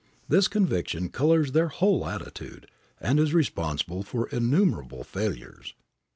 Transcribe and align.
This 0.27 0.47
conviction 0.47 1.09
colors 1.09 1.51
their 1.51 1.67
whole 1.67 2.07
attitude, 2.07 2.65
and 2.99 3.19
is 3.19 3.35
responsible 3.35 4.01
for 4.01 4.27
innumerable 4.29 5.03
failures. 5.03 5.75